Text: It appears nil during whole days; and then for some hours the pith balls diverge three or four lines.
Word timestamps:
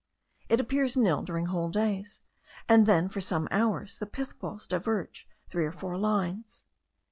It 0.49 0.59
appears 0.59 0.97
nil 0.97 1.21
during 1.21 1.45
whole 1.45 1.69
days; 1.69 2.21
and 2.67 2.87
then 2.87 3.07
for 3.07 3.21
some 3.21 3.47
hours 3.51 3.99
the 3.99 4.07
pith 4.07 4.39
balls 4.39 4.65
diverge 4.65 5.29
three 5.47 5.63
or 5.67 5.71
four 5.71 5.95
lines. 5.95 6.65